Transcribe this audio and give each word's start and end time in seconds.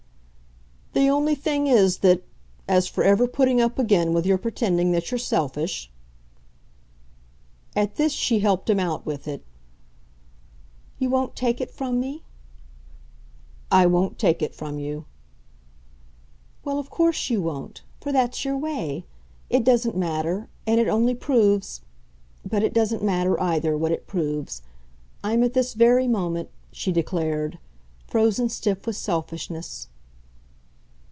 "The 0.93 1.07
only 1.09 1.35
thing 1.35 1.67
is 1.67 1.99
that, 1.99 2.21
as 2.67 2.85
for 2.87 3.01
ever 3.05 3.25
putting 3.25 3.61
up 3.61 3.79
again 3.79 4.13
with 4.13 4.25
your 4.25 4.37
pretending 4.37 4.91
that 4.91 5.09
you're 5.09 5.17
selfish!" 5.17 5.89
At 7.77 7.95
this 7.95 8.11
she 8.11 8.39
helped 8.39 8.69
him 8.69 8.79
out 8.79 9.05
with 9.05 9.25
it. 9.25 9.43
"You 10.99 11.09
won't 11.09 11.33
take 11.35 11.61
it 11.61 11.71
from 11.71 11.99
me?" 12.01 12.23
"I 13.71 13.85
won't 13.85 14.19
take 14.19 14.41
it 14.41 14.53
from 14.53 14.79
you." 14.79 15.05
"Well, 16.65 16.77
of 16.77 16.89
course 16.89 17.29
you 17.29 17.41
won't, 17.41 17.83
for 18.01 18.11
that's 18.11 18.43
your 18.43 18.57
way. 18.57 19.05
It 19.49 19.63
doesn't 19.63 19.97
matter, 19.97 20.49
and 20.67 20.77
it 20.79 20.89
only 20.89 21.15
proves! 21.15 21.81
But 22.47 22.63
it 22.63 22.73
doesn't 22.73 23.03
matter, 23.03 23.39
either, 23.41 23.77
what 23.77 23.93
it 23.93 24.07
proves. 24.07 24.61
I'm 25.23 25.41
at 25.41 25.53
this 25.53 25.73
very 25.73 26.07
moment," 26.07 26.49
she 26.71 26.91
declared, 26.91 27.59
"frozen 28.07 28.49
stiff 28.49 28.85
with 28.85 28.97
selfishness." 28.97 29.87